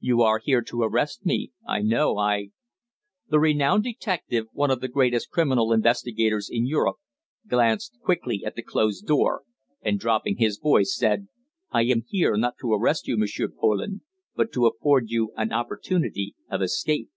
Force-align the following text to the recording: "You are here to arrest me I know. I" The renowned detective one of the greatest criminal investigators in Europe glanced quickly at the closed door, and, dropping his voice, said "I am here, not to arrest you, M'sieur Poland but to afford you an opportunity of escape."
"You 0.00 0.22
are 0.22 0.40
here 0.42 0.60
to 0.62 0.82
arrest 0.82 1.24
me 1.24 1.52
I 1.64 1.82
know. 1.82 2.16
I" 2.18 2.48
The 3.30 3.38
renowned 3.38 3.84
detective 3.84 4.46
one 4.50 4.72
of 4.72 4.80
the 4.80 4.88
greatest 4.88 5.30
criminal 5.30 5.72
investigators 5.72 6.48
in 6.50 6.66
Europe 6.66 6.96
glanced 7.46 7.94
quickly 8.02 8.42
at 8.44 8.56
the 8.56 8.62
closed 8.64 9.06
door, 9.06 9.42
and, 9.80 10.00
dropping 10.00 10.38
his 10.38 10.58
voice, 10.58 10.92
said 10.96 11.28
"I 11.70 11.82
am 11.82 12.02
here, 12.08 12.36
not 12.36 12.54
to 12.60 12.72
arrest 12.72 13.06
you, 13.06 13.16
M'sieur 13.16 13.46
Poland 13.50 14.00
but 14.34 14.50
to 14.54 14.66
afford 14.66 15.10
you 15.10 15.32
an 15.36 15.52
opportunity 15.52 16.34
of 16.50 16.60
escape." 16.60 17.10